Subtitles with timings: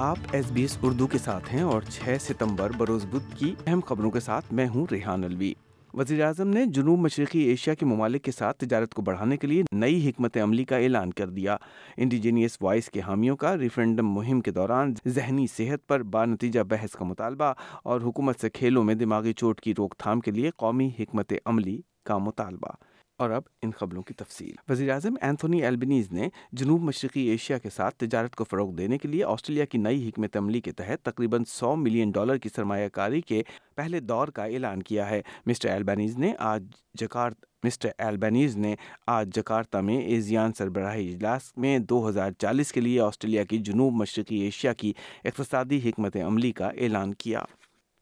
[0.00, 3.80] آپ S B S Urdu کے ساتھ ہیں اور چھ ستمبر بروز بدھ کی اہم
[3.86, 5.52] خبروں کے ساتھ میں ہوں ریحان الوی
[5.94, 9.62] وزیر اعظم نے جنوب مشرقی ایشیا کے ممالک کے ساتھ تجارت کو بڑھانے کے لیے
[9.72, 11.56] نئی حکمت عملی کا اعلان کر دیا۔
[11.96, 16.90] انڈیجینیس وائس کے حامیوں کا ریفرنڈم مہم کے دوران ذہنی صحت پر با نتیجہ بحث
[16.90, 20.90] کا مطالبہ اور حکومت سے کھیلوں میں دماغی چوٹ کی روک تھام کے لیے قومی
[20.98, 22.70] حکمت عملی کا مطالبہ۔
[23.18, 27.70] اور اب ان خبروں کی تفصیل۔ وزیر اعظم اینتھونی ایلبنیز نے جنوب مشرقی ایشیا کے
[27.70, 31.44] ساتھ تجارت کو فروغ دینے کے لیے آسٹریلیا کی نئی حکمت عملی کے تحت تقریباً
[31.48, 33.42] سو ملین ڈالر کی سرمایہ کاری کے
[33.76, 36.64] پہلے دور کا اعلان کیا ہے۔ مسٹر ایلبنیز نے آج
[36.94, 38.74] جکارت مسٹر ایلبنیز نے
[39.06, 43.92] آج جکارتا میں ایزیان سربراہی اجلاس میں دو ہزار چالیس کے لیے آسٹریلیا کی جنوب
[43.92, 44.92] مشرقی ایشیا کی
[45.24, 47.40] اقتصادی حکمت عملی کا اعلان کیا۔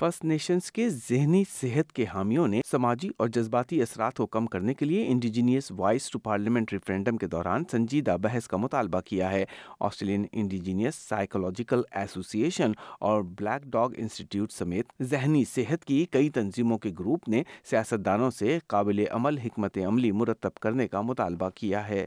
[0.00, 4.74] فرسٹ نیشنز کے ذہنی صحت کے حامیوں نے سماجی اور جذباتی اثرات کو کم کرنے
[4.74, 9.44] کے لیے indigenous voice to parliament referendum کے دوران سنجیدہ بحث کا مطالبہ کیا ہے۔
[9.80, 16.78] آسٹریلین انڈیجینیس سائیکولوجیکل ایسوسی ایشن اور بلیک ڈاگ انسٹیٹیوٹ سمیت ذہنی صحت کی کئی تنظیموں
[16.78, 22.06] کے گروپ نے سیاستدانوں سے قابل عمل حکمت عملی مرتب کرنے کا مطالبہ کیا ہے۔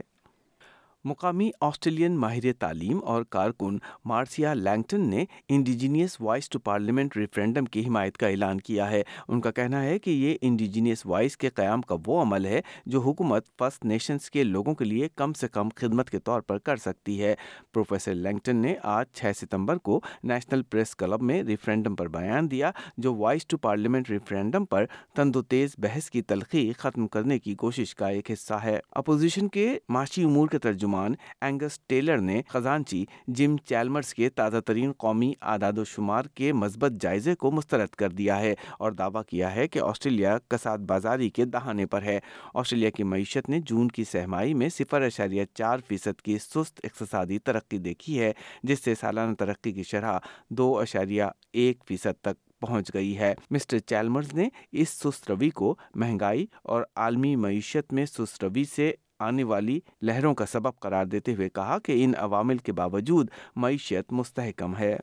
[1.04, 7.86] مقامی آسٹریلین ماہر تعلیم اور کارکن مارسیا لینگٹن نے indigenous voice to parliament referendum کی
[7.86, 11.82] حمایت کا اعلان کیا ہے۔ ان کا کہنا ہے کہ یہ انڈیجینیس وائس کے قیام
[11.82, 15.68] کا وہ عمل ہے جو حکومت فرسٹ نیشنز کے لوگوں کے لیے کم سے کم
[15.74, 17.34] خدمت کے طور پر کر سکتی ہے۔
[17.72, 22.70] پروفیسر لینگٹن نے آج چھ ستمبر کو نیشنل پریس کلب میں ریفرینڈم پر بیان دیا،
[22.98, 27.54] جو وائس ٹو پارلیمنٹ ریفرینڈم پر تند و تیز بحث کی تلخی ختم کرنے کی
[27.54, 33.04] کوشش کا ایک حصہ ہے۔ اپوزیشن کے معاشی امور کے ترجمہ اینگس ٹیلر نے خزانچی
[33.26, 38.10] جم چیلمرز کے تازہ ترین قومی اعداد و شمار کے مثبت جائزے کو مسترد کر
[38.10, 42.20] دیا ہے اور دعویٰ کیا ہے کہ آسٹریلیا کساد بازاری کے دہانے پر ہے۔
[42.54, 47.38] آسٹریلیا کی معیشت نے جون کی سہمائی میں صفر اشاریہ چار فیصد کی سست اقتصادی
[47.38, 48.32] ترقی دیکھی ہے،
[48.62, 50.18] جس سے سالانہ ترقی کی شرح
[50.48, 55.76] دو اشاریہ ایک فیصد تک پہنچ گئی ہے۔ مسٹر چیلمرز نے اس سست روی کو
[55.94, 61.34] مہنگائی اور عالمی معیشت میں سست روی سے آنے والی لہروں کا سبب قرار دیتے
[61.34, 64.96] ہوئے کہا کہ ان عوامل کے باوجود معیشت مستحکم ہے۔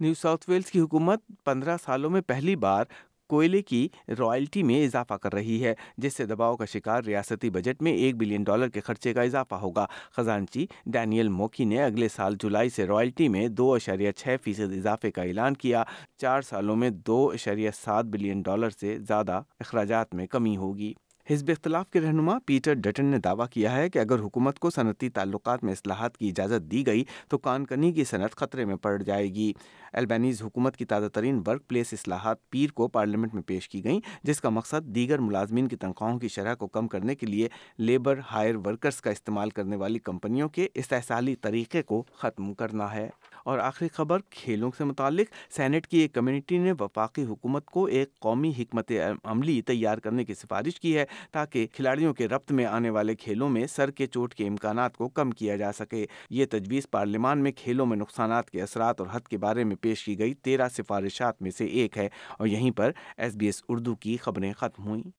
[0.00, 2.84] نیو ساؤتھ ویلز کی حکومت پندرہ سالوں میں پہلی بار
[3.28, 3.88] کوئلے کی
[4.18, 8.16] رائلٹی میں اضافہ کر رہی ہے، جس سے دباؤ کا شکار ریاستی بجٹ میں ایک
[8.16, 12.86] بلین ڈالر کے خرچے کا اضافہ ہوگا۔ خزانچی ڈینیل موکی نے اگلے سال جولائی سے
[12.86, 15.82] رائلٹی میں دو اشاریہ چھ فیصد اضافے کا اعلان کیا۔
[16.16, 20.94] چار سالوں میں دو اشاریہ سات بلین ڈالر سے زیادہ اخراجات میں کمی ہوگی۔
[21.30, 25.08] حزب اختلاف کے رہنما پیٹر ڈٹن نے دعویٰ کیا ہے کہ اگر حکومت کو صنعتی
[25.08, 29.02] تعلقات میں اصلاحات کی اجازت دی گئی تو کان کنی کی صنعت خطرے میں پڑ
[29.02, 29.52] جائے گی۔
[29.92, 34.00] البینیز حکومت کی تازہ ترین ورک پلیس اصلاحات پیر کو پارلیمنٹ میں پیش کی گئیں،
[34.22, 37.48] جس کا مقصد دیگر ملازمین کی تنخواہوں کی شرح کو کم کرنے کے لیے
[37.78, 43.08] لیبر ہائر ورکرز کا استعمال کرنے والی کمپنیوں کے استحصالی طریقے کو ختم کرنا ہے۔
[43.46, 48.18] اور آخری خبر، کھیلوں سے متعلق سینٹ کی ایک کمیونٹی نے وفاقی حکومت کو ایک
[48.20, 48.92] قومی حکمت
[49.24, 53.48] عملی تیار کرنے کی سفارش کی ہے تاکہ کھلاڑیوں کے ربط میں آنے والے کھیلوں
[53.48, 57.52] میں سر کے چوٹ کے امکانات کو کم کیا جا سکے۔ یہ تجویز پارلیمان میں
[57.52, 61.42] کھیلوں میں نقصانات کے اثرات اور حد کے بارے میں پیش کی گئی تیرہ سفارشات
[61.42, 62.08] میں سے ایک ہے
[62.38, 65.10] اور یہیں پر ایس بی ایس اردو کی خبریں ختم ہوئیں۔